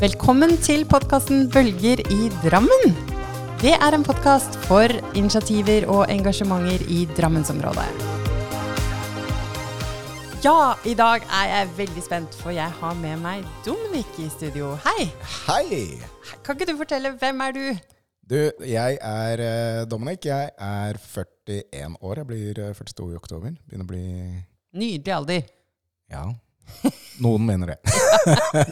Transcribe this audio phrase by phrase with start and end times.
[0.00, 2.94] Velkommen til podkasten Bølger i Drammen.
[3.60, 7.84] Det er en podkast for initiativer og engasjementer i Drammensområdet.
[10.40, 14.72] Ja, i dag er jeg veldig spent, for jeg har med meg Dominik i studio.
[14.88, 15.10] Hei!
[15.44, 16.00] Hei!
[16.46, 17.64] Kan ikke du fortelle hvem er du?
[18.24, 20.24] Du, jeg er eh, Dominik.
[20.24, 22.22] Jeg er 41 år.
[22.22, 23.52] Jeg blir eh, 42 i oktober.
[23.68, 24.06] Begynner å bli
[24.80, 25.50] Nydelig alder.
[26.08, 26.30] Ja.
[27.20, 27.78] Noen mener det.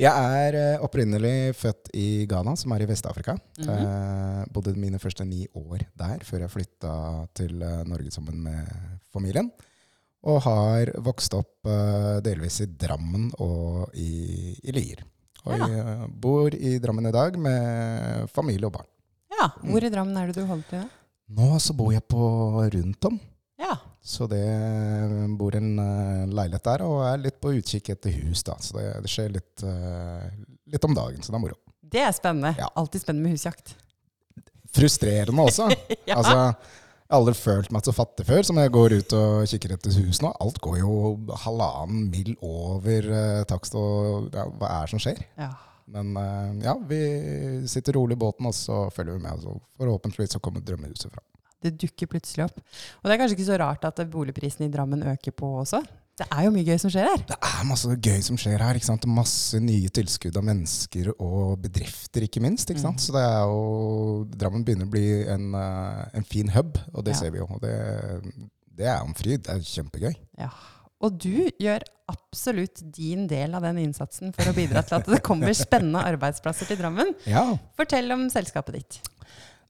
[0.00, 3.34] jeg er eh, opprinnelig født i Ghana, som er i Vest-Afrika.
[3.64, 6.92] eh, bodde mine første ni år der før jeg flytta
[7.36, 8.70] til eh, Norge sammen med
[9.12, 9.50] familien.
[10.22, 15.02] Og har vokst opp eh, delvis i Drammen og i, i Lier.
[15.46, 15.66] Og Ja.
[15.72, 18.86] jeg bor i Drammen i dag med familie og barn.
[19.40, 20.82] Ja, Hvor i Drammen er det du holder til?
[21.32, 22.20] Nå så bor jeg på
[22.74, 23.16] rundt om.
[23.60, 23.76] Ja.
[24.02, 24.44] Så det
[25.38, 28.42] bor en eh, leilighet der, og er litt på utkikk etter hus.
[28.46, 28.56] da.
[28.64, 30.30] Så det, det skjer litt, eh,
[30.72, 31.58] litt om dagen, så det er moro.
[31.90, 32.54] Det er spennende.
[32.58, 32.70] Ja.
[32.80, 33.74] Alltid spennende med husjakt.
[34.72, 35.68] Frustrerende også.
[36.08, 36.16] Ja.
[36.16, 39.74] Altså, jeg har aldri følt meg så fattig før som jeg går ut og kikker
[39.76, 40.30] etter hus nå.
[40.42, 40.94] Alt går jo
[41.44, 45.20] halvannen mil over uh, takst, og ja, hva er det som skjer?
[45.38, 45.50] Ja.
[45.90, 47.00] Men uh, ja, vi
[47.70, 49.42] sitter rolig i båten, og så følger vi med.
[49.42, 51.26] Så forhåpentligvis så kommer drømmehuset fram.
[51.62, 52.60] Det dukker plutselig opp.
[53.02, 55.82] Og det er kanskje ikke så rart at boligprisene i Drammen øker på også.
[56.20, 57.22] Det er jo mye gøy som skjer her.
[57.30, 58.76] Det er masse gøy som skjer her.
[58.76, 59.06] ikke sant?
[59.08, 62.68] Masse nye tilskudd av mennesker og bedrifter, ikke minst.
[62.72, 63.00] ikke sant?
[63.00, 67.14] Så det er jo, Drammen begynner å bli en, eh, en fin hub, og det
[67.14, 67.20] Ja.
[67.22, 67.46] ser vi jo.
[67.48, 67.72] Og det,
[68.76, 69.44] det er en fryd.
[69.46, 70.14] Det er kjempegøy.
[70.38, 70.50] Ja.
[71.00, 71.80] Og du gjør
[72.12, 76.68] absolutt din del av den innsatsen for å bidra til at det kommer spennende arbeidsplasser
[76.68, 77.14] til Drammen.
[77.24, 77.46] Ja.
[77.78, 79.00] Fortell om selskapet ditt.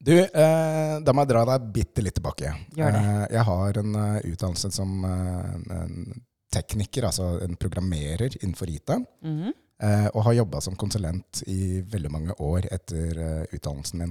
[0.00, 2.54] Du, eh, da må jeg dra deg bitte litt tilbake.
[2.76, 3.00] Gjør det.
[3.04, 8.96] Eh, jeg har en uh, utdannelse som uh, en tekniker, altså en programmerer innenfor IT.
[9.24, 9.58] Mhm.
[9.80, 14.10] Eh, og har jobba som konsulent i veldig mange år etter uh, utdannelsen min.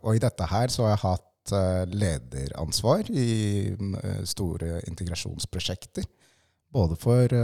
[0.00, 1.52] Og i dette her så har jeg hatt
[1.92, 3.26] lederansvar i
[3.76, 6.06] mm, store integrasjonsprosjekter.
[6.72, 7.36] Både for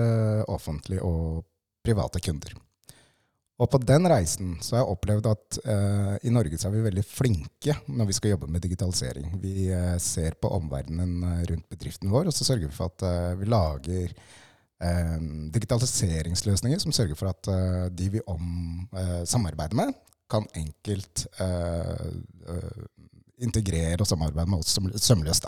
[0.49, 1.45] offentlige og
[1.84, 2.56] private kunder.
[3.60, 6.87] Og på den reisen så har jeg opplevd at eh, i Norge så er vi
[6.87, 9.34] veldig flinke når vi skal jobbe med digitalisering.
[9.43, 13.04] Vi eh, ser på omverdenen eh, rundt bedriften vår, og så sørger vi for at
[13.09, 14.15] eh, vi lager
[14.81, 17.44] digitaliseringsløsninger som sørger for at
[17.93, 18.44] de vi om,
[19.28, 19.91] samarbeider med,
[20.32, 21.26] kan enkelt
[23.44, 25.44] integrere og samarbeide med oss søm- sømløst.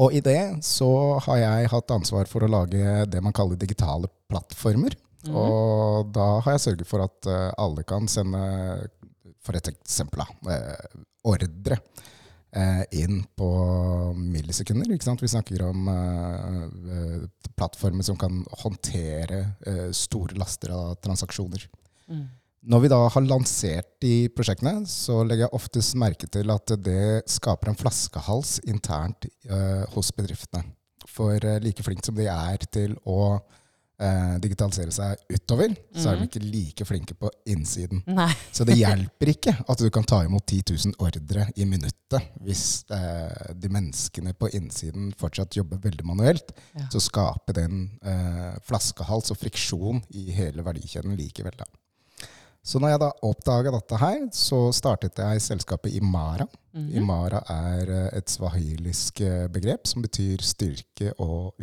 [0.00, 0.88] Og i det så
[1.26, 4.96] har jeg hatt ansvar for å lage det man kaller digitale plattformer.
[5.26, 5.34] Mhm.
[5.34, 8.40] Og da har jeg sørget for at eh, alle kan sende,
[9.42, 11.80] for et eksempel, eh, ordre
[12.54, 13.48] eh, inn på
[14.14, 14.88] millisekunder.
[14.94, 16.64] Vi snakker om eh,
[16.94, 21.66] eh, plattformer som kan håndtere eh, store laster av transaksjoner.
[22.08, 22.26] Mm.
[22.68, 27.22] Når vi da har lansert de prosjektene, så legger jeg oftest merke til at det
[27.30, 29.28] skaper en flaskehals internt
[29.94, 30.66] hos bedriftene.
[31.06, 33.38] For like flink som de er til å
[34.00, 38.02] eh, digitalisere seg utover, så er de ikke like flinke på innsiden.
[38.06, 38.30] Nei.
[38.54, 42.64] Så det hjelper ikke at du kan ta imot 10 000 ordre i minuttet hvis
[42.94, 46.54] eh, de menneskene på innsiden fortsatt jobber veldig manuelt.
[46.78, 46.88] Ja.
[46.92, 51.58] Så skaper det en eh, flaskehals og friksjon i hele verdikjeden likevel.
[51.58, 51.68] Da.
[52.68, 56.44] Så når jeg da oppdaga dette her, så startet jeg selskapet Imara.
[56.76, 56.90] Mhm.
[57.00, 61.54] Imara er eh, et swahilisk eh, begrep som betyr styrke og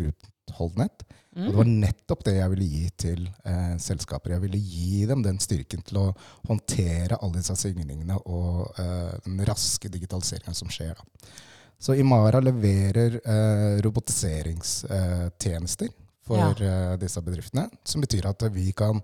[0.45, 1.05] utholdenhet.
[1.35, 4.31] Og det var nettopp det jeg ville gi til eh, selskaper.
[4.37, 6.15] Jeg ville gi dem den styrken til å
[6.47, 10.95] håndtere alle disse signingene og eh, den raske digitaliseringen som skjer.
[10.95, 11.03] Da.
[11.75, 15.91] Så Imara leverer eh, robotiseringstjenester
[16.25, 19.01] for eh, disse bedriftene, som betyr at vi kan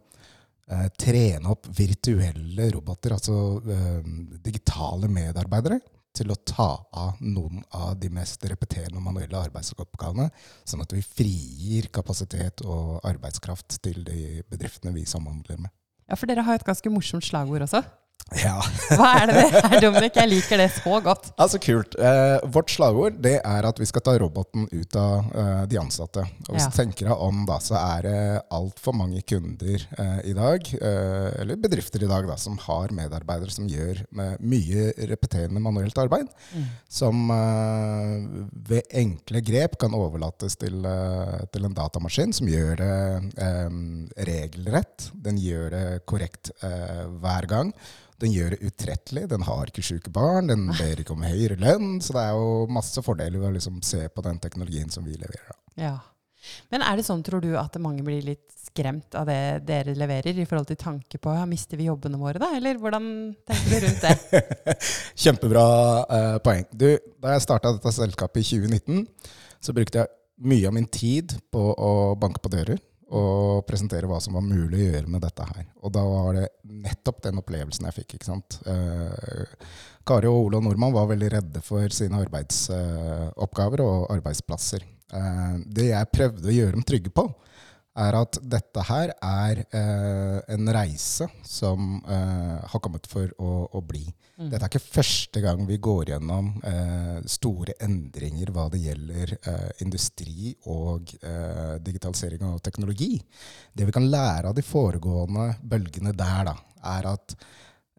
[0.72, 4.02] eh, trene opp virtuelle roboter, altså eh,
[4.40, 5.80] digitale medarbeidere,
[6.16, 10.28] til å ta av noen av de mest repeterende og manuelle arbeidsoppgavene,
[10.68, 15.74] sånn at vi frigir kapasitet og arbeidskraft til de bedriftene vi samhandler med.
[16.12, 17.86] Ja, for dere har et ganske morsomt slagord også.
[18.42, 18.62] Ja,
[18.96, 20.16] Hva er det det er, Dominic?
[20.16, 21.32] Jeg liker det så godt.
[21.42, 21.96] altså kult.
[22.00, 26.24] Eh, vårt slagord det er at vi skal ta roboten ut av eh, de ansatte.
[26.48, 26.70] Og hvis Ja.
[26.72, 28.16] du tenker deg om, da, så er det
[28.56, 33.52] altfor mange kunder eh, i dag, eh, eller bedrifter i dag, da, som har medarbeidere
[33.52, 36.30] som gjør med mye repeterende manuelt arbeid,
[36.88, 38.16] som eh,
[38.72, 42.96] ved enkle grep kan overlates til, eh, til en datamaskin som gjør det
[43.44, 43.68] eh,
[44.32, 45.10] regelrett.
[45.28, 47.74] Den gjør det korrekt eh, hver gang.
[48.22, 49.26] Den gjør det utrettelig.
[49.32, 50.52] Den har ikke syke barn.
[50.52, 51.98] Den ber ikke om høyere lønn.
[52.04, 55.18] Så det er jo masse fordeler ved å liksom se på den teknologien som vi
[55.18, 55.58] leverer.
[55.80, 55.98] Ja.
[56.74, 60.38] Men er det sånn, tror du, at mange blir litt skremt av det dere leverer,
[60.42, 63.06] i forhold til tanke på ja, mister vi jobbene våre da, eller hvordan
[63.46, 64.42] tenker du rundt det?
[65.22, 65.66] Kjempebra
[66.08, 66.66] uh, poeng.
[66.72, 66.88] Du,
[67.22, 69.06] da jeg starta dette selskapet i 2019,
[69.62, 70.14] så brukte jeg
[70.50, 72.80] mye av min tid på å banke på dører
[73.12, 75.66] og presentere hva som var mulig å gjøre med dette her.
[75.84, 78.16] Og da var det nettopp den opplevelsen jeg fikk.
[78.16, 78.60] ikke sant?
[78.66, 79.72] Eh,
[80.08, 84.88] Kari og Ola Nordmann var veldig redde for sine arbeidsoppgaver og arbeidsplasser.
[85.12, 87.28] Eh, det jeg prøvde å gjøre dem trygge på,
[88.00, 93.82] er at dette her er eh, en reise som eh, har kommet for å, å
[93.84, 94.06] bli.
[94.38, 94.48] Mm.
[94.48, 99.72] Dette er ikke første gang vi går gjennom eh, store endringer hva det gjelder eh,
[99.84, 103.18] industri og eh, digitalisering og teknologi.
[103.74, 106.56] Det vi kan lære av de foregående bølgene der, da,
[106.96, 107.36] er at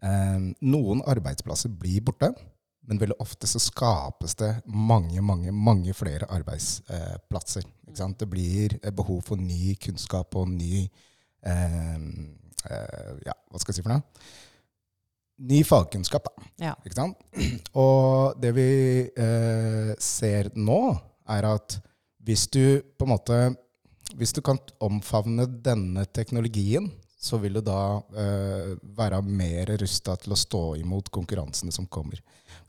[0.01, 2.33] eh, noen arbeidsplasser blir borte.
[2.89, 7.67] Men veldig ofte så skapes det mange, mange, mange flere arbeidsplasser.
[7.87, 13.79] Det blir eh, behov for ny kunnskap og ny eh, eh, Ja, hva skal jeg
[13.79, 14.03] si for noe?
[15.43, 16.49] Ny fagkunnskap, da.
[16.61, 16.73] Ja.
[17.79, 18.67] Og det vi
[19.09, 20.81] eh, ser nå,
[21.33, 21.79] er at
[22.23, 23.37] hvis du på en måte
[24.13, 30.35] Hvis du kan omfavne denne teknologien, så vil du da eh, være mer rusta til
[30.35, 32.19] å stå imot konkurransene som kommer.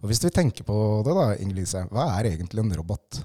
[0.05, 0.75] Og hvis vi tenker på
[1.07, 3.23] det, da, Inger-Lise, hva er egentlig en robot?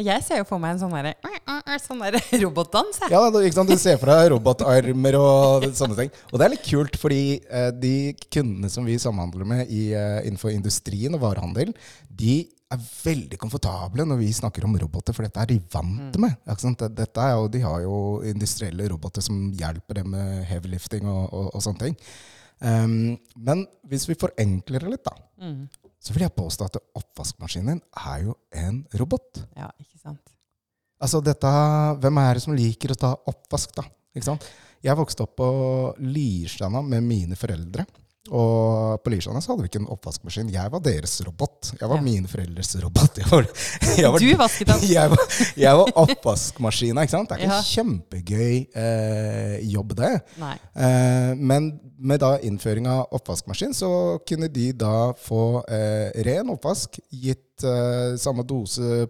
[0.00, 1.12] Jeg ser jo for meg en sånn derre
[1.84, 3.02] sånn der robotdans.
[3.02, 3.12] jeg.
[3.12, 3.68] Ja, ikke sant?
[3.68, 6.14] Du ser for deg robotarmer og sånne ting.
[6.30, 7.92] Og det er litt kult, fordi eh, de
[8.32, 11.74] kundene som vi samhandler med i, eh, innenfor industrien og varehandel,
[12.08, 12.38] de
[12.72, 16.38] er veldig komfortable når vi snakker om roboter, for dette er de vant med.
[16.56, 16.86] Sant?
[16.96, 17.98] Dette er jo, de har jo
[18.32, 22.00] industrielle roboter som hjelper dem med heavy lifting og, og, og sånne ting.
[22.62, 25.64] Um, men hvis vi forenkler det litt, da, Mm.
[26.02, 29.44] Så vil jeg påstå at oppvaskmaskinen er jo en robot.
[29.54, 30.32] Ja, ikke sant.
[31.02, 31.50] Altså dette,
[32.02, 33.84] Hvem er det som liker å ta oppvask, da?
[34.14, 34.46] Ikke sant?
[34.82, 35.48] Jeg vokste opp på
[36.02, 37.86] Lierstranda med mine foreldre.
[38.30, 40.50] Og på Lierstranda hadde vi ikke en oppvaskmaskin.
[40.54, 41.72] Jeg var deres robot.
[41.80, 42.02] Jeg var Ja.
[42.06, 43.16] mine foreldres robot.
[43.18, 43.48] Jeg var,
[43.98, 44.82] jeg var, Du vasket opp.
[44.96, 45.24] jeg var,
[45.58, 47.28] jeg var oppvaskmaskina, ikke sant?
[47.28, 47.58] Det er ikke Ja.
[47.58, 50.12] en kjempegøy eh, jobb, det.
[50.38, 53.90] Eh, men med da innføring av oppvaskmaskin, så
[54.26, 59.02] kunne de da få eh, ren oppvask, gitt eh, samme dose,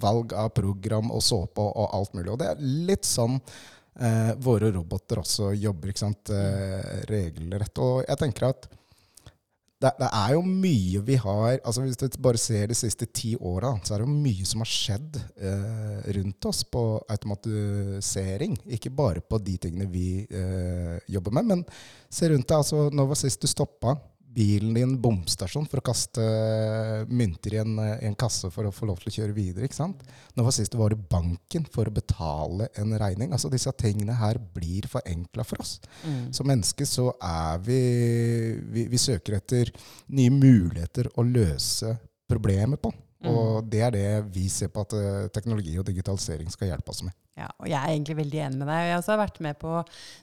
[0.00, 2.30] valg av program og såpe og alt mulig.
[2.32, 3.40] Og det er litt sånn
[3.98, 7.80] eh, våre roboter også jobber, ikke sant, eh, regelrett.
[7.82, 8.68] Og jeg tenker at
[9.80, 13.32] det, det er jo mye vi har altså Hvis du bare ser de siste ti
[13.36, 18.58] åra, så er det jo mye som har skjedd eh, rundt oss på automatisering.
[18.76, 21.64] Ikke bare på de tingene vi eh, jobber med, men
[22.12, 22.58] se rundt deg.
[22.58, 23.96] altså Når var sist du stoppa
[24.34, 26.24] bilen din bomstasjon for å kaste
[27.10, 29.66] mynter i en, en kasse for å få lov til å kjøre videre?
[29.66, 30.04] ikke sant?
[30.36, 33.34] Nå var sist var i banken for å betale en regning?
[33.34, 35.78] Altså Disse tingene her blir forenkla for oss.
[36.04, 36.30] Mm.
[36.36, 37.80] Som mennesker så er vi,
[38.70, 39.70] vi Vi søker etter
[40.14, 41.96] nye muligheter å løse
[42.30, 42.92] problemer på.
[43.28, 47.02] Og det er det vi ser på at eh, teknologi og digitalisering skal hjelpe oss
[47.04, 47.12] med.
[47.38, 48.80] Ja, og jeg er egentlig veldig enig med deg.
[48.84, 49.74] Jeg har også vært med på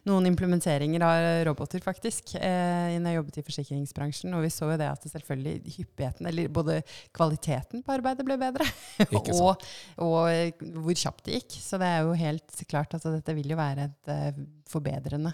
[0.09, 4.35] noen implementeringer av roboter, faktisk, eh, når jeg jobbet i forsikringsbransjen.
[4.38, 6.79] Og vi så jo det at selvfølgelig hyppigheten, eller både
[7.15, 8.67] kvaliteten på arbeidet ble bedre,
[9.37, 9.68] og,
[10.04, 11.59] og eh, hvor kjapt det gikk.
[11.63, 15.33] Så det er jo helt klart at dette vil jo være et eh, forbedrende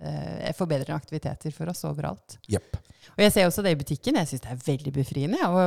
[0.00, 2.38] eh, forbedrende aktiviteter for oss overalt.
[2.48, 2.76] Jepp.
[3.16, 4.16] Og jeg ser også det i butikken.
[4.20, 5.62] Jeg syns det er veldig befriende å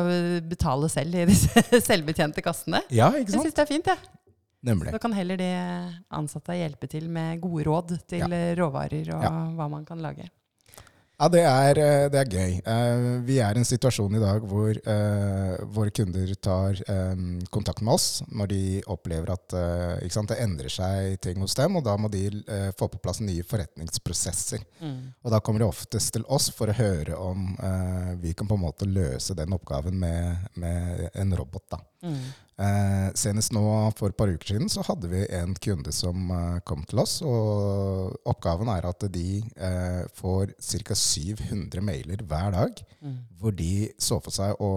[0.50, 2.84] betale selv i disse selvbetjente kassene.
[2.94, 3.44] Ja, ikke sant?
[3.44, 3.98] Jeg syns det er fint, jeg.
[4.64, 4.94] Nemlig.
[4.96, 5.50] Da kan heller de
[6.16, 8.30] ansatte hjelpe til med gode råd til Ja.
[8.32, 9.32] eh, råvarer og Ja.
[9.58, 10.30] hva man kan lage.
[11.22, 12.54] Ja, det er, eh, det er gøy.
[12.66, 16.80] Eh, Vi er i en situasjon i dag hvor eh, våre kunder tar
[17.54, 19.56] kontakt med oss når de opplever at
[20.04, 22.26] ikke sant, det endrer seg ting hos dem, og da må de
[22.78, 24.64] få på plass nye forretningsprosesser.
[25.24, 27.54] Og da kommer de oftest til oss for å høre om
[28.22, 31.66] vi kan på en måte løse den oppgaven med, med en robot.
[31.78, 31.80] da.
[32.04, 32.20] Mm.
[32.54, 33.64] Eh, senest nå
[33.98, 37.16] for et par uker siden så hadde vi en kunde som eh, kom til oss.
[37.26, 40.98] og Oppgaven er at de eh, får ca.
[40.98, 42.84] 700 mailer hver dag.
[43.02, 43.18] Mm.
[43.42, 44.72] Hvor de så for seg å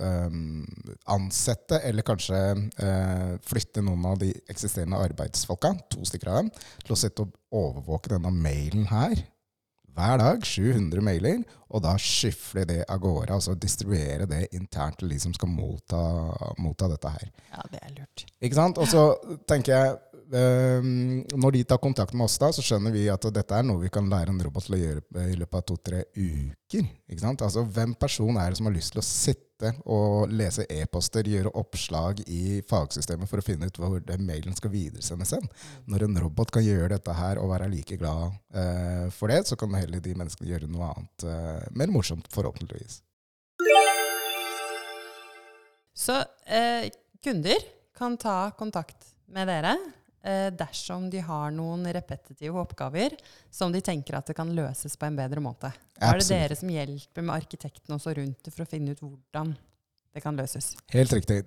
[0.00, 0.38] eh,
[1.12, 6.52] ansette, eller kanskje eh, flytte noen av de eksisterende arbeidsfolka, to stykker av dem,
[6.84, 9.20] til å sitte og overvåke denne mailen her
[9.98, 15.10] hver dag, 700 mailer, og da skyfle det av gårde, altså distribuere det internt til
[15.12, 16.02] de som skal motta,
[16.62, 17.32] motta dette her.
[17.52, 18.24] Ja, det er lurt.
[18.40, 18.78] Ikke sant?
[18.78, 19.08] Og så
[19.50, 19.98] tenker jeg,
[20.28, 23.90] når de tar kontakt med oss, da, så skjønner vi at dette er noe vi
[23.92, 26.88] kan lære en robot til å gjøre i løpet av to-tre uker.
[27.08, 27.44] Ikke sant?
[27.46, 31.54] Altså, Hvem person er det som har lyst til å sitte og lese e-poster, gjøre
[31.56, 35.48] oppslag i fagsystemet for å finne ut hvor den mailen skal videresendes hen?
[35.88, 39.56] Når en robot kan gjøre dette her og være like glad eh, for det, så
[39.58, 43.00] kan heller de menneskene gjøre noe annet eh, mer morsomt, forhåpentligvis.
[45.98, 46.90] Så eh,
[47.24, 47.64] kunder
[47.98, 49.72] kan ta kontakt med dere
[50.58, 53.14] dersom de har noen repetitive oppgaver
[53.54, 55.70] som de tenker at det kan løses på en bedre måte.
[56.02, 59.54] Er det dere som hjelper med arkitekten også rundt det for å finne ut hvordan
[60.14, 60.72] det kan løses.
[60.90, 61.44] Helt riktig.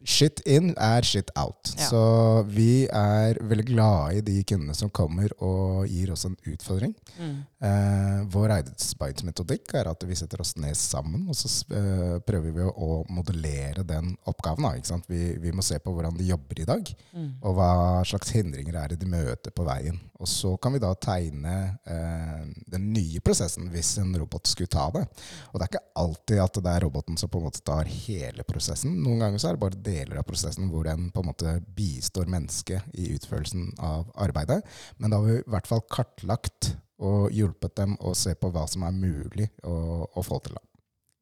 [0.00, 1.72] Det, shit in er shit out.
[1.76, 1.88] Ja.
[1.90, 2.02] Så
[2.48, 6.94] vi er veldig glade i de kundene som kommer og gir oss en utfordring.
[7.20, 12.68] Eh, vår arbeidsmetodikk er at vi setter oss ned sammen, og så eh, prøver vi
[12.70, 14.68] å modellere den oppgaven.
[14.88, 15.00] Da?
[15.10, 16.94] Vi, vi må se på hvordan de jobber i dag,
[17.42, 17.72] og hva
[18.08, 20.00] slags hindringer er det de møter på veien.
[20.20, 21.54] Og så kan vi da tegne
[21.88, 25.06] eh, den nye prosessen hvis en robot skulle ta det.
[25.50, 28.44] Og det er ikke alltid at det er roboten som på en måte tar hele
[28.44, 28.98] prosessen.
[29.00, 32.30] Noen ganger så er det bare deler av prosessen hvor den på en måte bistår
[32.30, 34.62] mennesket i utførelsen av arbeidet.
[34.98, 38.66] Men da har vi i hvert fall kartlagt og hjulpet dem å se på hva
[38.70, 40.58] som er mulig å, å få til.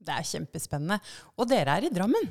[0.09, 0.99] Det er kjempespennende.
[1.39, 2.31] Og dere er i Drammen.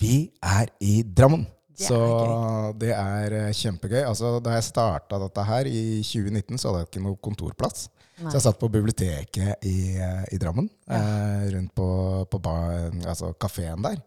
[0.00, 1.44] Vi er i Drammen.
[1.72, 2.78] Det er så gøy.
[2.82, 4.02] det er eh, kjempegøy.
[4.04, 7.86] Altså, da jeg starta dette her i 2019, så hadde jeg ikke noe kontorplass.
[8.20, 8.28] Nei.
[8.28, 11.88] Så jeg satt på biblioteket i, eh, i Drammen, eh, rundt på,
[12.30, 14.02] på bar, altså kafeen der.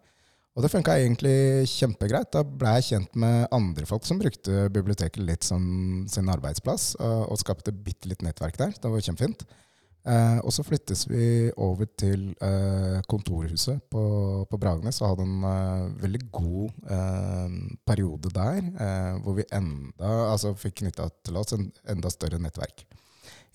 [0.56, 2.32] Og det funka egentlig kjempegreit.
[2.32, 7.36] Da ble jeg kjent med andre folk som brukte biblioteket litt som sin arbeidsplass, og,
[7.42, 8.72] skapte bitte litt nettverk der.
[8.80, 9.44] Det var kjempefint.
[10.06, 14.04] Eh, og så flyttes vi over til eh, kontorhuset på,
[14.46, 16.92] på Bragernes og hadde en eh, veldig god
[17.90, 18.62] periode der,
[19.24, 22.86] hvor vi enda, altså fikk knytta til oss en enda større nettverk.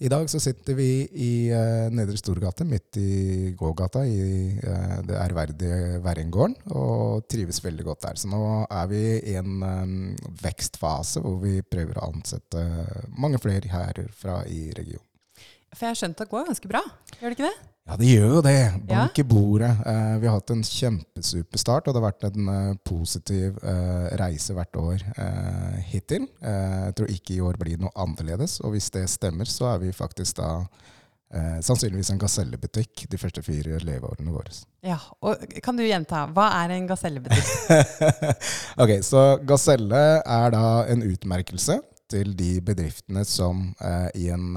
[0.01, 0.89] I dag så sitter vi
[1.21, 7.85] i uh, Nedre Storgate, midt i gågata, i uh, det ærverdige Verringården, og trives veldig
[7.85, 8.17] godt der.
[8.17, 9.93] Så nå er vi i en um,
[10.41, 12.65] vekstfase hvor vi prøver å ansette
[13.13, 15.05] mange flere herfra i regionen.
[15.75, 16.81] For jeg har skjønt det går ganske bra.
[17.19, 17.69] Gjør det ikke det?
[17.91, 18.59] Ja, det gjør jo det.
[18.87, 19.71] Bank i bordet.
[19.83, 24.55] Eh, vi har hatt en kjempesuperstart, og det har vært en eh, positiv eh, reise
[24.55, 26.29] hvert år eh, hittil.
[26.39, 29.81] Eh, jeg tror ikke i år blir noe annerledes, og hvis det stemmer, så er
[29.83, 30.53] vi faktisk da
[31.35, 34.55] eh, sannsynligvis en gasellebutikk de første fire leveårene våre.
[34.87, 35.01] Ja.
[35.27, 37.51] Og kan du gjenta, hva er en gasellebutikk?
[38.87, 41.81] ok, så Gaselle er da en utmerkelse
[42.11, 43.67] til de bedriftene som
[44.19, 44.55] i en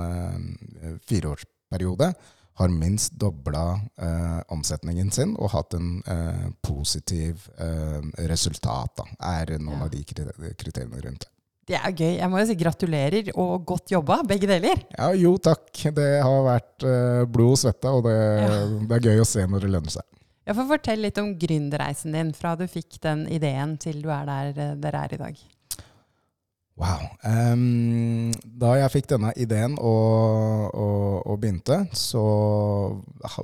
[1.10, 2.14] fireårsperiode
[2.60, 8.94] har minst dobla eh, omsetningen sin og hatt en eh, positiv eh, resultat.
[9.00, 9.08] Da,
[9.40, 9.86] er noen Ja.
[9.88, 11.30] av de kriteriene rundt det.
[11.66, 12.18] Det er gøy.
[12.20, 14.82] Jeg må jo si gratulerer og godt jobba, begge deler.
[14.98, 15.70] Ja, jo takk.
[15.96, 18.58] Det har vært eh, blod og svette, og det, Ja.
[18.90, 20.04] det er gøy å se når det lønner seg.
[20.44, 24.26] Jeg får Fortell litt om gründerreisen din fra du fikk den ideen til du er
[24.28, 25.40] der eh, dere er i dag.
[26.80, 27.06] Wow.
[27.22, 32.24] Um, da jeg fikk denne ideen og, og, og begynte, så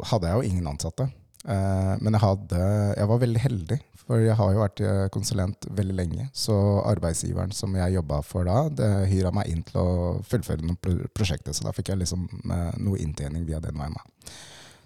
[0.09, 1.05] hadde jeg jo ingen ansatte.
[1.45, 2.63] Uh, men jeg, hadde,
[2.97, 6.23] jeg var veldig heldig, for jeg har jo vært eh, konsulent veldig lenge.
[6.33, 6.55] Så
[6.89, 9.89] arbeidsgiveren som jeg jobba for da, det hyra meg inn til å
[10.25, 10.79] fullføre noen
[11.13, 11.53] prosjektet.
[11.53, 13.93] Så da fikk jeg liksom eh, noe inntjening via den veien.
[13.93, 14.33] da.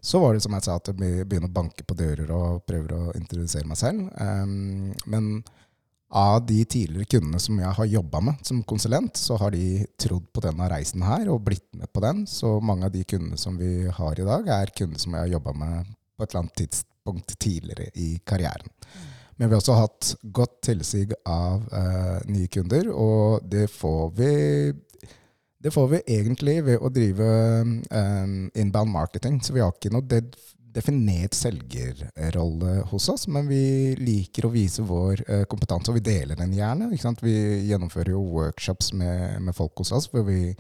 [0.03, 2.91] Så var det som jeg sa, at jeg begynner å banke på dører og prøver
[2.97, 4.09] å introdusere meg selv.
[4.19, 5.29] Um, men
[6.13, 10.27] av de tidligere kundene som jeg har jobba med som konsulent, så har de trodd
[10.33, 12.23] på denne reisen her og blitt med på den.
[12.29, 15.33] Så mange av de kundene som vi har i dag, er kunder som jeg har
[15.33, 18.69] jobba med på et eller annet tidspunkt tidligere i karrieren.
[19.35, 24.33] Men vi har også hatt godt tilsig av eh, nye kunder, og det får vi
[25.63, 27.27] det får vi egentlig ved å drive
[27.63, 29.37] um, inbound marketing.
[29.39, 30.19] Så vi har ikke noe de
[30.73, 36.39] definert selgerrolle hos oss, men vi liker å vise vår eh, kompetanse, og vi deler
[36.39, 36.89] den gjerne.
[37.21, 37.35] Vi
[37.69, 40.55] gjennomfører jo workshops med, med folk hos oss, hvor vi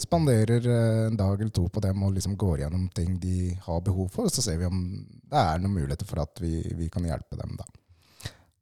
[0.00, 3.82] spanderer eh, en dag eller to på dem og liksom går gjennom ting de har
[3.84, 4.82] behov for, og så ser vi om
[5.30, 7.56] det er noen muligheter for at vi, vi kan hjelpe dem.
[7.60, 7.68] da.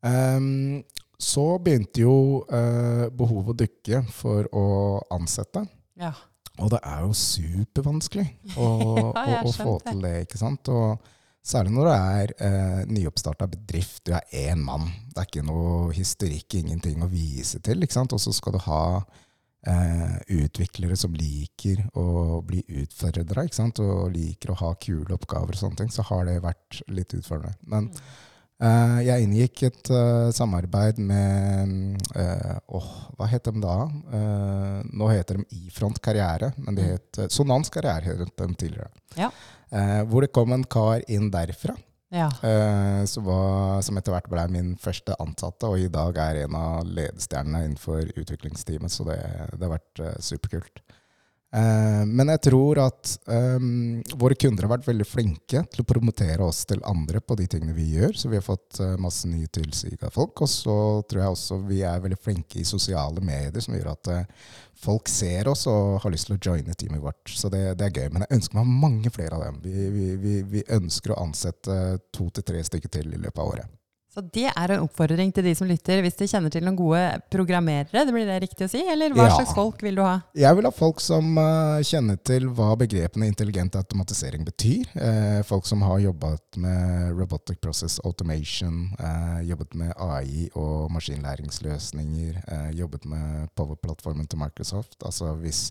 [0.08, 0.82] Um,
[1.18, 4.66] så begynte jo uh, behovet å dykke for å
[5.14, 5.64] ansette.
[5.98, 6.12] Ja.
[6.58, 8.26] Og det er jo supervanskelig
[8.58, 8.66] å,
[9.30, 10.14] Ja, å, å få til det.
[10.26, 10.70] ikke sant?
[10.72, 11.08] Og
[11.48, 14.02] særlig når det er eh, nyoppstarta bedrift.
[14.06, 14.90] Du er én mann.
[15.12, 17.82] Det er ikke noe historikk, ingenting å vise til.
[17.82, 18.14] ikke sant?
[18.16, 23.46] Og så skal du ha eh, utviklere som liker å bli utfordra,
[23.84, 25.92] og liker å ha kule oppgaver og sånne ting.
[25.94, 27.58] Så har det vært litt utfordrende.
[27.70, 28.27] Men Eh,
[29.06, 32.88] jeg inngikk et eh, samarbeid med eh, åh,
[33.18, 33.76] Hva het de da?
[34.10, 36.90] Eh, nå heter de Ifront Karriere, men de Mm.
[36.96, 38.90] het eh, Sonans Karriere het de tidligere.
[39.16, 39.30] Ja.
[39.70, 41.76] Eh, hvor det kom en kar inn derfra,
[42.10, 42.28] Ja.
[42.42, 46.54] eh, som, var, som etter hvert ble min første ansatte, og i dag er en
[46.54, 49.18] av ledestjernene innenfor utviklingsteamet, så det,
[49.54, 50.80] det har vært eh, superkult.
[51.48, 56.44] Eh, men jeg tror at um, våre kunder har vært veldig flinke til å promotere
[56.44, 58.12] oss til andre på de tingene vi gjør.
[58.20, 60.44] Så vi har fått eh, masse nye tilsig av folk.
[60.44, 60.76] Og så
[61.08, 65.08] tror jeg også vi er veldig flinke i sosiale medier, som gjør at uh, folk
[65.10, 67.24] ser oss og har lyst til å joine teamet vårt.
[67.32, 68.12] Så det, det er gøy.
[68.12, 69.62] Men jeg ønsker meg mange flere av dem.
[69.64, 73.54] Vi, vi, vi, vi ønsker å ansette to til tre stykker til i løpet av
[73.56, 73.77] året.
[74.08, 77.02] Så det er en oppfordring til de som lytter, hvis de kjenner til noen gode
[77.30, 78.80] programmerere, det blir det riktig å si?
[78.88, 79.34] Eller hva Ja.
[79.36, 80.22] slags folk vil du ha?
[80.34, 84.88] Jeg vil ha folk som eh, kjenner til hva begrepene intelligent automatisering betyr.
[84.96, 92.40] Eh, folk som har jobbet med robotic process automation, eh, jobbet med AI og maskinlæringsløsninger,
[92.74, 94.96] jobbet med Power-plattformen til Microsoft.
[95.04, 95.70] Altså hvis,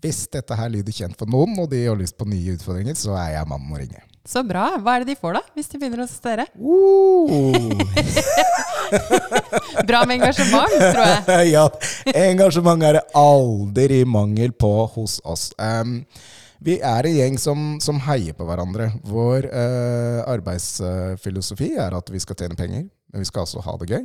[0.00, 3.16] hvis dette her lyder kjent for noen, og de har lyst på nye utfordringer, så
[3.18, 4.02] er jeg mannen å ringe.
[4.22, 4.68] Så bra.
[4.78, 5.42] Hva er det de får, da?
[5.56, 6.46] Hvis de begynner hos dere?
[6.54, 7.74] Uh.
[9.88, 11.50] Bra med engasjement, tror jeg.
[11.56, 11.64] ja,
[12.12, 15.48] engasjement er det aldri mangel på hos oss.
[15.58, 16.04] Um,
[16.62, 18.92] vi er en gjeng som, som heier på hverandre.
[19.10, 23.90] Vår uh, arbeidsfilosofi er at vi skal tjene penger, men vi skal også ha det
[23.90, 24.04] gøy.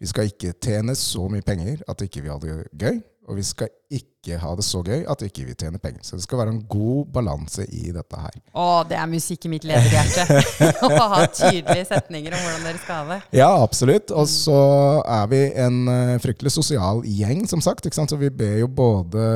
[0.00, 3.42] Vi skal ikke tjene så mye penger at ikke vi har det gøy, og vi
[3.46, 6.02] skal ikke ha det så gøy at vi ikke vil tjene penger.
[6.02, 8.38] Så det skal være en god balanse i dette her.
[8.58, 10.40] Å, det er musikk i mitt lederhjerte.
[10.86, 13.18] Å ha tydelige setninger om hvordan dere skal ha det.
[13.38, 14.10] Ja, absolutt.
[14.10, 14.58] Og så
[15.06, 17.86] er vi en eh, fryktelig sosial gjeng, som sagt.
[17.92, 19.26] Så vi ber jo både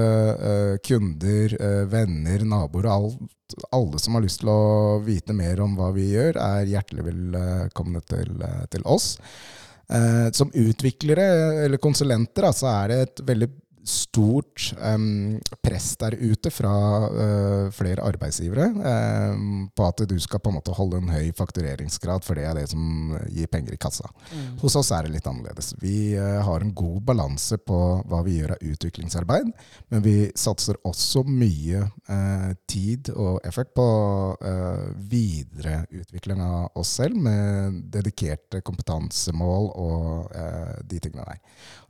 [0.41, 5.61] uh, kunder, uh, venner, naboer og alt, alle som har lyst til å vite mer
[5.63, 8.35] om hva vi gjør, er hjertelig velkomne til,
[8.73, 9.15] til oss.
[9.87, 13.49] Uh, som utviklere eller konsulenter så er det et veldig
[13.87, 16.75] stort um, press der ute fra
[17.07, 22.25] uh, flere arbeidsgivere um, på at du skal på en måte holde en høy faktureringsgrad,
[22.27, 24.11] for det er det som gir penger i kassa.
[24.33, 24.59] Mm.
[24.63, 25.73] Hos oss er det litt annerledes.
[25.83, 29.53] Vi uh, har en god balanse på hva vi gjør av utviklingsarbeid,
[29.95, 33.87] men vi satser også mye uh, tid og effort på
[34.47, 34.87] eh,
[35.97, 41.41] videreutvikling av oss selv med dedikerte kompetansemål og eh, de tingene der.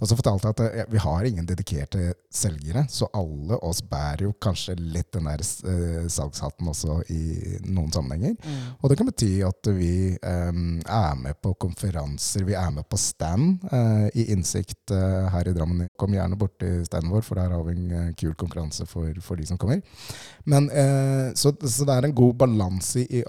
[0.01, 4.27] Og så fortalte jeg at eh, vi har ingen dedikerte selgere, så alle oss bærer
[4.27, 8.37] jo kanskje litt den der eh, salgshatten også i noen sammenhenger.
[8.43, 8.77] Mm.
[8.81, 13.01] Og det kan bety at vi em, er med på konferanser, vi er med på
[13.01, 15.89] stand eh, i Innsikt eh, her i Drammen.
[15.99, 19.11] Kom gjerne bort til standen vår, for der har vi en eh, kul konkurranse for,
[19.25, 19.83] for de som kommer.
[20.47, 23.25] Men, eh, så, så det er en god balanse i, i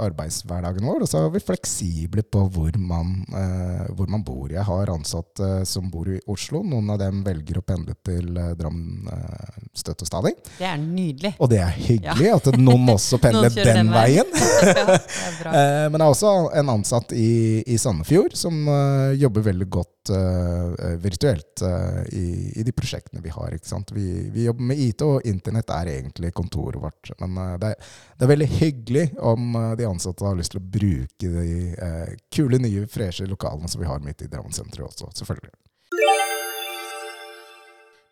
[0.67, 4.49] arbeidshverdagen vår, og så er vi fleksible på hvor man, eh, hvor man bor.
[4.51, 6.63] Jeg har ansatte som bor i Oslo.
[6.63, 10.33] Noen av dem velger å pendle til eh, Drammen eh, støtt og stadig.
[10.57, 11.35] Det er nydelig.
[11.39, 14.33] Og det er hyggelig at noen også pendler Noen den den veien.
[14.33, 14.35] veien.
[14.77, 14.97] Ja.
[15.47, 20.11] Eh, men det er også en ansatt i, i Sandefjord som eh, jobber veldig godt
[20.13, 22.25] eh, virtuelt eh, i,
[22.59, 23.55] i de prosjektene vi har.
[23.95, 27.13] Vi, vi jobber med IT, og internett er egentlig kontoret vårt.
[27.21, 30.56] Men eh, det, er, det er veldig hyggelig om eh, de ansatte har lyst til
[30.57, 34.89] å bruke de eh, kule, nye, freshe lokalene som vi har midt i Drammen sentrum
[34.89, 35.53] også, selvfølgelig.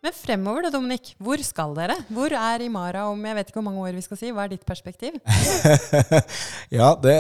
[0.06, 1.16] Men fremover da, Dominik.
[1.18, 1.96] Hvor skal dere?
[2.14, 4.30] Hvor er Imara om jeg vet ikke hvor mange år vi skal si?
[4.30, 5.18] Hva er ditt perspektiv?
[6.78, 7.18] ja, det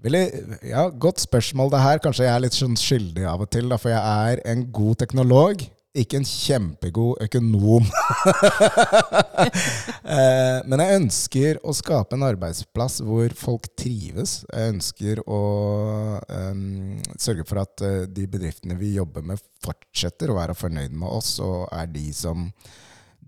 [0.00, 0.22] Veldig,
[0.64, 1.98] ja, Godt spørsmål det her.
[2.00, 5.02] Kanskje jeg er litt sånn skyldig av og til, da, for jeg er en god
[5.02, 5.66] teknolog.
[5.98, 7.88] Ikke en kjempegod økonom.
[10.10, 14.40] Eh, Men jeg ønsker å skape en arbeidsplass hvor folk trives.
[14.50, 15.40] Jeg ønsker å
[16.18, 21.08] um, sørge for at eh, de bedriftene vi jobber med, fortsetter å være fornøyd med
[21.08, 22.48] oss, og er de som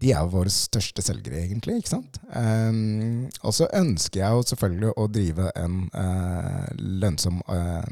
[0.03, 1.79] de er våre største selgere, egentlig.
[1.79, 2.18] ikke sant?
[2.35, 6.66] Um, og så ønsker jeg jo selvfølgelig å drive en uh,
[7.05, 7.87] lønnsom uh,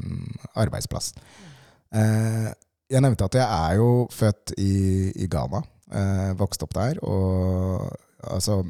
[0.59, 1.13] arbeidsplass.
[1.95, 2.51] Eh,
[2.91, 4.73] jeg nevnte at jeg er jo født i,
[5.23, 5.63] i Ghana.
[5.91, 6.99] Eh, vokst opp der.
[7.03, 7.87] Og
[8.31, 8.61] altså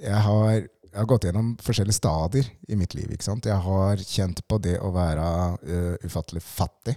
[0.00, 3.10] Jeg har, jeg har gått gjennom forskjellige stadier i mitt liv.
[3.12, 3.46] ikke sant?
[3.48, 5.26] Jeg har kjent på det å være
[5.56, 6.96] uh, ufattelig fattig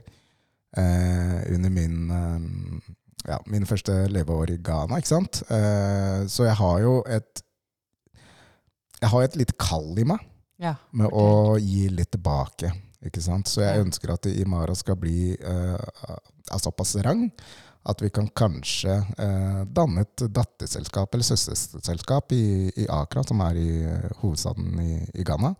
[0.77, 2.89] eh, under min eh,
[3.29, 5.41] ja, mine første leveår i Ghana, ikke sant?
[5.51, 7.43] Eh, så jeg har jo et
[8.99, 10.19] Jeg har et lite kall i meg
[10.59, 10.73] Ja.
[10.91, 12.73] med å gi litt tilbake.
[13.05, 13.47] Ikke sant?
[13.47, 15.79] Så jeg ønsker at Imara skal bli uh,
[16.51, 17.27] av såpass rang
[17.89, 23.59] at vi kan kanskje uh, danne et datterselskap eller søsterselskap i, i Akra, som er
[23.59, 25.53] i eh, hovedstaden i, i Ghana.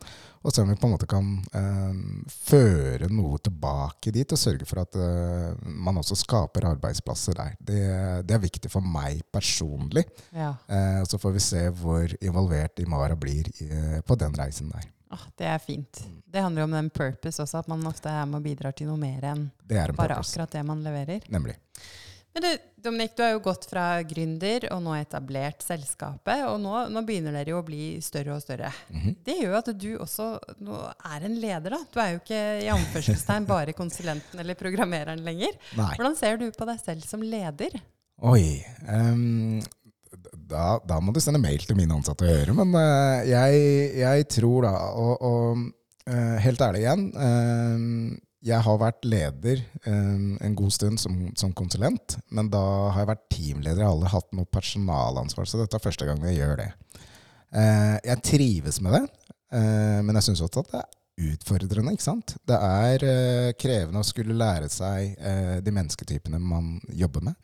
[0.43, 4.67] Og se om vi på en måte kan uh, føre noe tilbake dit, og sørge
[4.67, 4.99] for at
[5.63, 7.55] man også skaper arbeidsplasser der.
[7.59, 7.81] Det,
[8.27, 10.05] det er viktig for meg personlig.
[10.35, 10.53] Ja.
[11.07, 13.69] Så får vi se hvor involvert Imara blir i,
[14.05, 14.87] på den reisen der.
[15.11, 16.03] Åh, det er fint.
[16.29, 18.91] Det handler jo om den purpose også, at man ofte er med og bidrar til
[18.91, 20.29] noe mer enn en bare purpose.
[20.35, 21.25] akkurat det man leverer.
[21.33, 21.55] Nemlig.
[22.29, 22.49] Men du,
[22.85, 27.33] Dominik, du har jo gått fra gründer og nå etablert selskapet, og nå, nå begynner
[27.33, 28.69] dere jo å bli større og større.
[28.93, 29.15] Mhm.
[29.25, 30.27] Det gjør jo at du også
[31.09, 31.79] er en leder, da.
[31.89, 35.57] Du er jo ikke i anførselstegn bare konsulenten eller programmereren lenger.
[35.79, 35.89] Nei.
[35.97, 37.81] Hvordan ser du på deg selv som leder?
[38.29, 38.61] Oi.
[38.85, 39.59] ehm,
[40.49, 42.55] da, da må du sende mail til mine ansatte og høre.
[42.57, 43.61] Men uh, jeg,
[43.99, 45.63] jeg tror da, og, og
[46.09, 48.17] uh, helt ærlig igjen uh,
[48.49, 52.61] Jeg har vært leder en god stund som, som konsulent, men da
[52.93, 53.81] har jeg vært teamleder.
[53.81, 56.69] Jeg har aldri hatt noe personalansvar, så dette er første gang jeg gjør det.
[58.07, 59.01] Jeg trives med det,
[60.07, 61.97] men jeg syns også at det er utfordrende.
[61.97, 62.37] ikke sant?
[62.47, 63.05] Det er
[63.59, 65.19] krevende å skulle lære seg
[65.59, 67.35] de mennesketypene man jobber med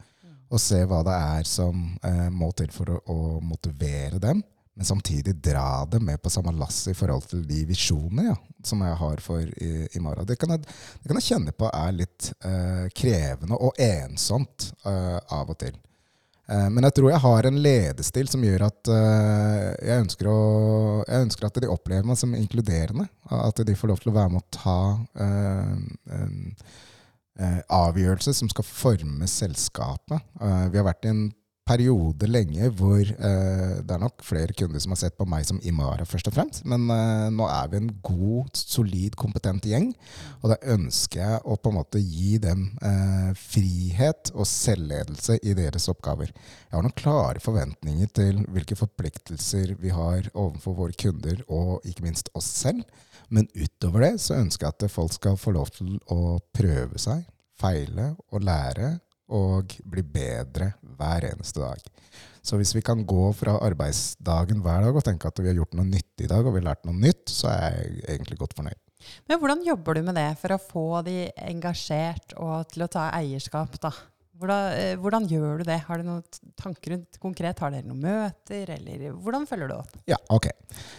[0.49, 4.43] og se hva det er som eh, må til for å, å motivere dem,
[4.75, 8.81] men samtidig dra dem med på samme lass i forhold til de visjonene ja, som
[8.83, 10.27] jeg har for i, morgen.
[10.27, 10.65] Det kan, jeg,
[10.99, 15.77] det kan jeg kjenne på er litt eh, krevende og ensomt eh, av og til.
[16.51, 20.39] Eh, men jeg tror jeg har en ledestil som gjør at eh, jeg, ønsker å,
[21.07, 23.07] jeg ønsker at de opplever meg som inkluderende.
[23.31, 24.79] At de får lov til å være med og ta
[25.23, 26.27] eh,
[27.35, 30.21] avgjørelse som skal forme selskapet.
[30.41, 31.25] Eh, vi har vært i en
[31.65, 35.57] periode lenge hvor eh, det er nok flere kunder som har sett på meg som
[35.65, 36.61] Imara, først og fremst.
[36.69, 39.89] Men eh, nå er vi en god, solid, kompetent gjeng.
[40.43, 45.57] Og da ønsker jeg å på en måte gi dem eh, frihet og selvledelse i
[45.57, 46.29] deres oppgaver.
[46.29, 52.05] Jeg har noen klare forventninger til hvilke forpliktelser vi har overfor våre kunder, og ikke
[52.05, 52.85] minst oss selv.
[53.29, 57.25] Men utover det så ønsker jeg at folk skal få lov til å prøve seg,
[57.59, 58.95] feile og lære,
[59.33, 61.81] og bli bedre hver eneste dag.
[62.45, 65.73] Så hvis vi kan gå fra arbeidsdagen hver dag og tenke at vi har gjort
[65.77, 68.53] noe nyttig i dag, og vi har lært noe nytt, så er jeg egentlig godt
[68.57, 68.81] fornøyd.
[69.29, 73.09] Men hvordan jobber du med det for å få de engasjert og til å ta
[73.17, 73.91] eierskap, da?
[74.35, 75.77] Hvordan, eh, hvordan gjør du det?
[75.87, 76.23] Har du noen
[76.59, 77.59] tanker rundt konkret?
[77.63, 79.93] Har dere noen møter, eller hvordan følger du opp?
[80.11, 80.49] Ja, ok.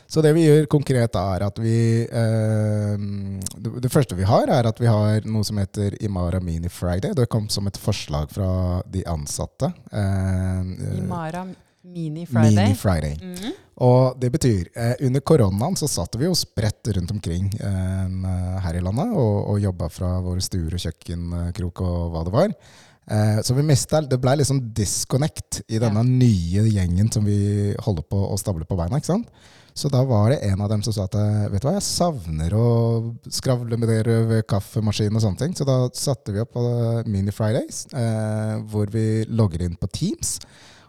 [0.09, 3.05] Så det vi gjør konkret er at vi eh,
[3.61, 7.13] det, det første vi har, er at vi har noe som heter Imara Mini Friday.
[7.17, 9.73] Det kom som et forslag fra de ansatte.
[9.93, 11.45] Eh, Imara
[11.87, 12.57] Mini Friday.
[12.57, 13.15] Mini Friday.
[13.21, 13.55] Mhm.
[13.77, 18.79] Og det betyr, eh, under koronaen så satt vi jo spredt rundt omkring eh, her
[18.79, 22.55] i landet og, og jobba fra våre stuer og kjøkkenkrok og hva det var.
[23.11, 28.07] Eh, så vi mistet, det ble liksom disconnect i denne nye gjengen som vi holder
[28.11, 28.99] på å stable på beina.
[28.99, 29.31] ikke sant?
[29.77, 31.85] Så da var det en av dem som sa at eh, vet du hva, jeg
[31.85, 32.69] savner å
[33.29, 35.53] skravle med dere ved kaffemaskinen og sånne ting.
[35.53, 40.39] Så da satte vi opp eh, Mini Fridays, eh, hvor vi logger inn på Teams.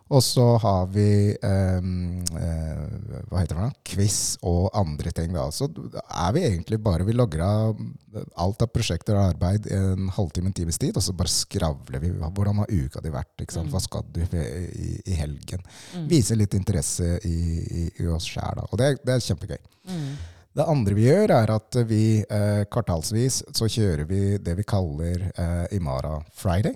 [0.07, 2.83] Og så har vi eh, eh,
[3.27, 5.33] hva heter det for quiz og andre ting.
[5.35, 5.49] Da.
[5.51, 7.81] Så er vi egentlig bare Vi logger av
[8.39, 12.01] alt av prosjekter og arbeid i en halvtime, en times tid, og så bare skravler
[12.03, 12.13] vi.
[12.15, 13.45] Hvordan har uka di vært?
[13.51, 13.71] Sant?
[13.73, 15.67] Hva skal du i, i helgen?
[16.09, 17.37] Vise litt interesse i,
[17.83, 18.63] i, i oss sjæl.
[18.71, 19.59] Og det, det er kjempegøy.
[19.91, 20.09] Mm.
[20.57, 25.27] Det andre vi gjør, er at vi eh, kvartalsvis så kjører vi det vi kaller
[25.29, 26.73] eh, Imara Friday.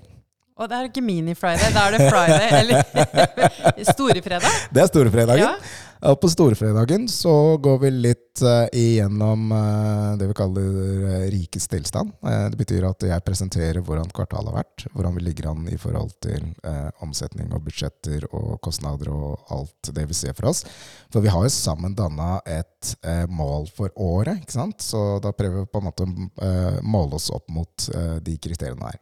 [0.62, 2.50] Og det er ikke Mini-Friday, da er det Friday.
[2.60, 4.60] Eller Storefredag.
[4.70, 5.42] Det er storefredagen.
[5.42, 5.56] Ja.
[6.02, 11.68] Og på storefredagen så går vi litt uh, igjennom uh, det vi kaller eh, rikets
[11.70, 12.10] tilstand.
[12.26, 15.78] Uh, det betyr at jeg presenterer hvordan kvartalet har vært, hvordan vi ligger an i
[15.78, 16.48] forhold til
[17.04, 20.64] omsetning og budsjetter og kostnader og alt det vi ser for oss.
[21.14, 22.94] For vi har jo sammen danna et
[23.30, 24.82] mål for året, ikke sant?
[24.82, 27.90] så da prøver vi på en måte å måle oss opp mot
[28.26, 29.00] de kriteriene her.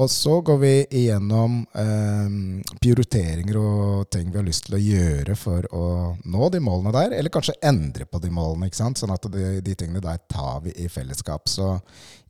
[0.00, 2.36] Og så går vi igjennom eh,
[2.80, 5.84] prioriteringer og ting vi har lyst til å gjøre for å
[6.24, 8.70] nå de målene der, eller kanskje endre på de målene.
[8.70, 9.00] ikke sant?
[9.00, 11.50] Sånn at de, de tingene der tar vi i fellesskap.
[11.52, 11.74] Så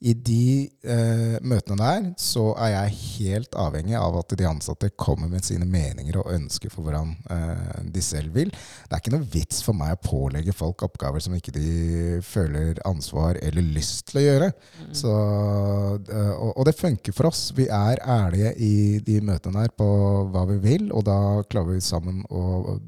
[0.01, 5.29] i de eh, møtene der så er jeg helt avhengig av at de ansatte kommer
[5.29, 8.49] med sine meninger og ønsker for hvordan eh, de selv vil.
[8.51, 12.81] Det er ikke noe vits for meg å pålegge folk oppgaver som ikke de føler
[12.89, 14.51] ansvar eller lyst til å gjøre.
[14.97, 15.13] Så,
[16.01, 17.51] eh, og, og det funker for oss.
[17.61, 19.87] Vi er ærlige i de møtene her på
[20.33, 21.19] hva vi vil, og da
[21.51, 22.79] klarer vi sammen å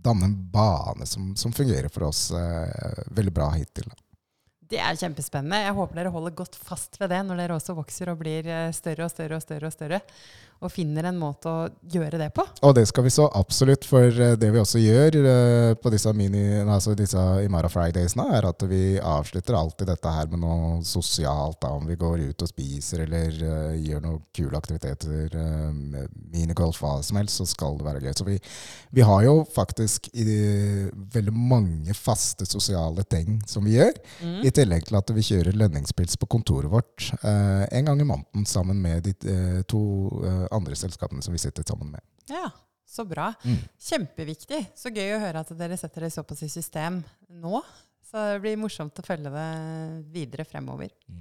[0.00, 3.90] danne en bane som, som fungerer for oss eh, veldig bra hittil.
[4.70, 5.58] Det er kjempespennende.
[5.66, 8.70] Jeg håper dere holder godt fast ved det når dere også vokser og blir eh,
[8.72, 9.68] større og større og større.
[9.68, 10.00] Og større
[10.60, 12.44] og finner en måte å gjøre det på.
[12.68, 16.12] Og det skal vi så absolutt, for eh, det vi også gjør eh, på disse,
[16.16, 21.60] mini, altså disse Imara Fridaysene, er at vi avslutter alltid dette her med noe sosialt.
[21.60, 26.78] Da, om vi går ut og spiser eller uh, gjør noen kule aktiviteter, uh, minigolf,
[26.80, 28.12] hva som helst, så skal det være gøy.
[28.16, 28.36] Så vi,
[28.96, 30.26] vi har jo faktisk i,
[31.16, 33.96] veldig mange faste sosiale ting som vi gjør.
[34.20, 34.36] Mm.
[34.44, 38.48] I tillegg til at vi kjører lønningspils på kontoret vårt uh, en gang i måneden
[38.48, 39.16] sammen med de
[39.68, 39.80] to
[40.54, 42.04] andre selskapene som vi sitter sammen med.
[42.30, 42.48] Ja,
[42.86, 43.30] så bra.
[43.44, 43.62] Mm.
[43.78, 44.64] Kjempeviktig.
[44.76, 47.02] Så gøy å høre at dere setter det såpass i system
[47.42, 47.62] nå.
[48.10, 49.48] Så det blir morsomt å følge det
[50.10, 50.90] videre fremover.
[51.06, 51.20] Mm.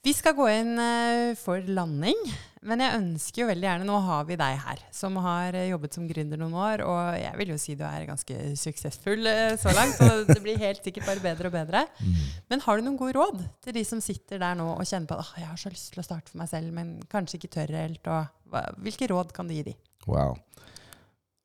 [0.00, 2.16] Vi skal gå inn uh, for landing,
[2.64, 5.96] men jeg ønsker jo veldig gjerne Nå har vi deg her, som har uh, jobbet
[5.98, 9.74] som gründer noen år, og jeg vil jo si du er ganske suksessfull uh, så
[9.76, 9.98] langt.
[10.00, 11.84] så det blir helt sikkert bare bedre og bedre.
[12.00, 12.16] Mm.
[12.48, 15.20] Men har du noen gode råd til de som sitter der nå og kjenner på
[15.20, 17.54] at oh, jeg har så lyst til å starte for meg selv, men kanskje ikke
[17.58, 18.08] tør helt?
[18.08, 19.76] Og, hvilke råd kan du gi de?
[20.08, 20.38] Wow.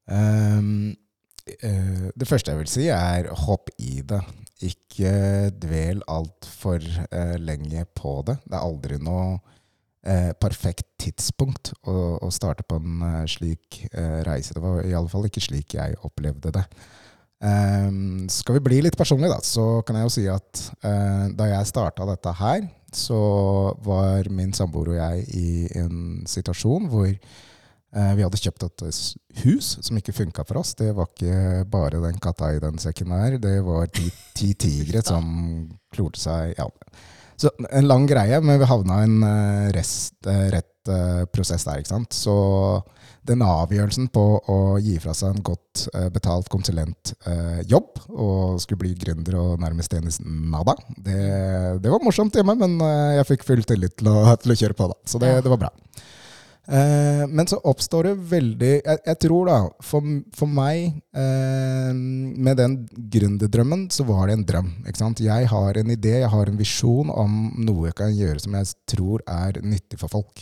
[0.08, 0.96] Um,
[1.44, 4.24] det første jeg vil si, er hopp i det.
[4.63, 6.80] Ikke dvel altfor
[7.12, 8.38] eh, lenge på det.
[8.46, 9.39] Det er aldri noe
[10.08, 14.56] eh, perfekt tidspunkt å, å, starte på en eh, slik eh, reise.
[14.56, 16.63] Det var i alle fall ikke slik jeg opplevde det.
[17.46, 21.50] Um, skal vi bli litt personlige, da, så kan jeg jo si at uh, da
[21.50, 22.63] jeg starta dette her,
[22.96, 23.20] så
[23.84, 25.50] var min samboer og jeg i
[25.84, 27.55] en situasjon hvor Eh,
[27.96, 28.84] vi hadde kjøpt et
[29.46, 30.74] hus som ikke funka for oss.
[30.76, 33.38] Det var ikke bare den katta i den sekken her.
[33.40, 35.26] Det var ti, ti tigre som
[35.96, 36.68] klorte seg ja.
[37.36, 40.72] Så en lang greie, men vi havna i en eh, rest, eh, rett
[41.34, 41.80] prosess der.
[41.82, 42.14] ikke sant?
[42.14, 42.34] Så
[43.26, 49.40] den avgjørelsen på å gi fra seg en godt betalt konsulentjobb og skulle bli gründer
[49.42, 50.14] og nærmest tjene
[50.54, 51.18] nada, det,
[51.82, 52.78] det, var morsomt hjemme, men
[53.18, 55.00] jeg fikk full tillit til å, til å kjøre på, da.
[55.10, 55.74] Så det, det var bra.
[56.65, 60.01] Eh, men så oppstår det veldig Jeg, jeg tror, da, for,
[60.34, 62.80] for meg eh, Med den
[63.13, 64.71] gründerdrømmen, så var det en drøm.
[64.82, 65.21] Ikke sant?
[65.21, 67.36] Jeg har en idé, jeg har en visjon om
[67.67, 70.41] noe jeg kan gjøre som jeg tror er nyttig for folk.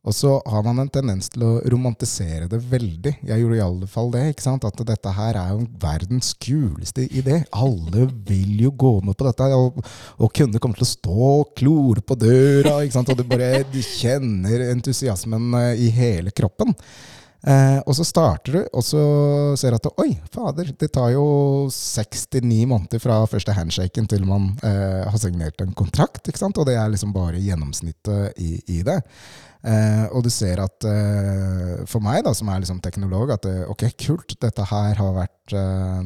[0.00, 3.12] Og så har man en tendens til å romantisere det veldig.
[3.28, 4.22] Jeg gjorde i alle fall det.
[4.30, 4.64] ikke sant?
[4.64, 7.42] At dette her er jo verdens kuleste idé.
[7.52, 9.50] Alle vil jo gå med på dette.
[9.58, 9.82] Og,
[10.16, 12.78] og kunder kommer til å stå og klore på døra.
[12.80, 13.12] ikke sant?
[13.12, 16.72] Og du bare du kjenner entusiasmen eh, i hele kroppen.
[17.40, 19.02] Eh, og så starter du, og så
[19.56, 21.22] ser du at oi, fader, det tar jo
[21.72, 26.24] 69 måneder fra første handshaken til man eh, har signert en kontrakt.
[26.24, 26.60] ikke sant?
[26.60, 29.00] Og det er liksom bare gjennomsnittet i, i det.
[29.60, 33.56] Eh, og du ser at eh, for meg, da, som er liksom teknolog, at det,
[33.68, 35.98] ok, kult, dette her har vært eh,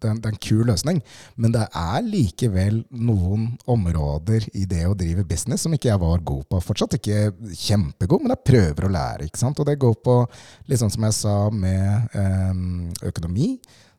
[0.00, 1.02] det, er en kul løsning.
[1.36, 6.24] Men det er likevel noen områder i det å drive business som ikke jeg var
[6.32, 6.62] god på.
[6.64, 9.28] Fortsatt ikke kjempegod, men jeg prøver å lære.
[9.28, 9.60] ikke sant?
[9.60, 10.22] Og det går på,
[10.72, 12.64] sånn som jeg sa, med eh,
[13.12, 13.52] økonomi.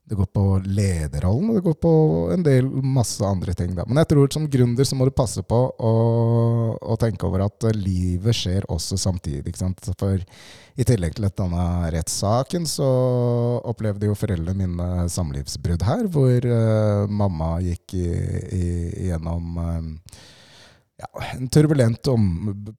[0.09, 1.91] Det går på lederrollen, og det går på
[2.33, 3.75] en del masse andre ting.
[3.77, 3.83] Da.
[3.85, 5.91] Men jeg tror som gründer så må du passe på å,
[6.81, 9.53] å tenke over at livet skjer også samtidig.
[9.99, 10.17] For
[10.79, 12.89] i tillegg til denne rettssaken så
[13.69, 18.09] opplevde jo foreldrene mine samlivsbrudd her, hvor uh, mamma gikk i,
[18.55, 18.65] i,
[19.11, 20.27] gjennom uh,
[20.99, 22.23] ja, en turbulent om,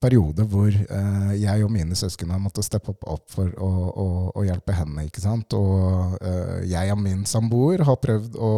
[0.00, 4.06] periode hvor eh, jeg og mine søsken har måttet steppe opp, opp for å, å,
[4.34, 5.06] å, hjelpe henne.
[5.08, 5.56] ikke sant?
[5.56, 8.52] Og eh, jeg og min samboer har prøvd å,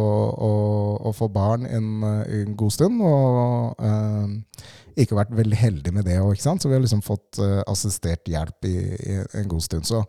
[1.07, 4.63] å få barn en, en, god stund, og eh,
[5.03, 8.67] ikke vært veldig heldige med det òg, så vi har liksom fått eh, assistert hjelp
[8.67, 9.87] i, i, en god stund.
[9.87, 10.03] Så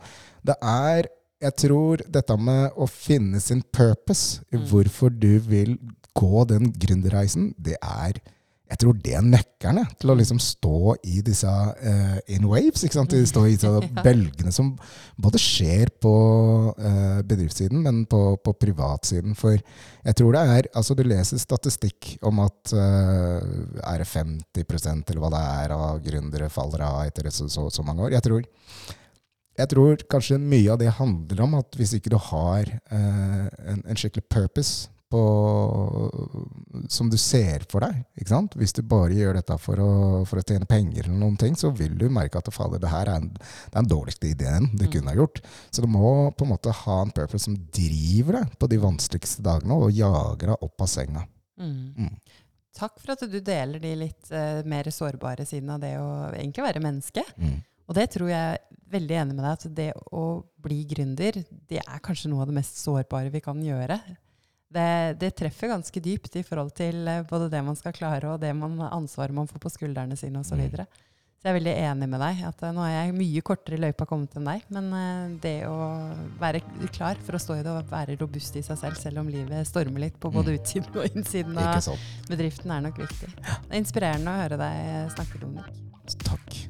[0.44, 1.12] det er
[1.44, 4.62] jeg tror dette med å finne sin purpose, mm.
[4.70, 5.76] hvorfor du vil
[6.16, 8.20] gå den gründerreisen, det er
[8.64, 12.87] jeg tror det er nøkkelen til å liksom stå i disse uh, in waves.
[12.87, 13.12] ikke sant?
[13.29, 13.68] Stå i disse
[14.07, 14.70] bølgene som
[15.20, 16.12] både skjer på
[16.72, 19.37] uh, bedriftssiden, men på, på, privatsiden.
[19.37, 23.44] For jeg tror det er altså Du leser statistikk om at uh,
[23.85, 27.85] er det 50% eller hva det er av gründere faller av etter så, så, så
[27.85, 28.16] mange år.
[28.16, 28.48] Jeg tror,
[29.61, 34.00] jeg tror, kanskje mye av det handler om at hvis ikke du har en, en
[34.00, 38.03] skikkelig purpose på, som du ser for deg.
[38.18, 38.57] ikke sant?
[38.59, 39.90] Hvis du bare gjør dette for å,
[40.29, 43.11] for å tjene penger, eller noen ting, så vil du merke at fader, det her
[43.12, 44.90] er, en, det er den dårligste ideen du mm.
[44.96, 45.42] kunne ha gjort.
[45.70, 49.44] Så du må på en måte ha en purpose som driver deg på de vanskeligste
[49.46, 51.27] dagene, og jager deg opp av senga.
[51.61, 51.77] Mm.
[51.94, 52.40] Mm.
[52.74, 56.66] Takk for at du deler de litt uh, mer sårbare sidene av det å egentlig
[56.66, 57.22] være menneske.
[57.38, 57.61] Mm.
[57.85, 58.62] Og det tror jeg er
[58.94, 60.24] veldig enig med deg at det å
[60.64, 61.38] bli gründer,
[61.70, 63.98] det er kanskje noe av det mest sårbare vi kan gjøre
[64.74, 68.42] det, det, treffer ganske dypt i forhold til eh, både det man skal klare, og
[68.42, 70.52] det man, ansvaret man får på skuldrene sine osv.
[70.52, 70.64] Så, mm.
[70.64, 70.87] videre.
[71.38, 72.42] så jeg er veldig enig med deg.
[72.48, 74.66] at Nå er jeg mye kortere i løypa kommet enn deg.
[74.74, 75.78] Men det å
[76.40, 76.62] være
[76.94, 79.68] klar for å stå i det og være robust i seg selv, selv om livet
[79.70, 80.60] stormer litt på både mm.
[80.60, 81.90] utsiden og innsiden av
[82.30, 83.32] bedriften, er nok viktig.
[83.40, 85.82] Det er inspirerende å høre deg snakke, Dominik.
[86.26, 86.62] Takk.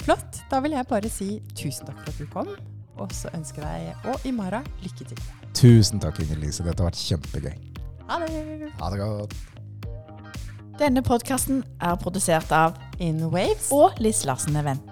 [0.00, 0.42] Flott.
[0.50, 2.54] Da vil jeg bare si tusen takk for at du kom.
[3.00, 5.39] Og så ønsker jeg og Imara lykke til.
[5.54, 6.64] Tusen takk, Inger Lise.
[6.66, 7.54] Dette har vært kjempegøy.
[8.10, 8.70] Ha det.
[8.80, 9.34] Ha det godt.
[10.80, 14.86] Denne podkasten er produsert av InWaves og Liss Larsen Event.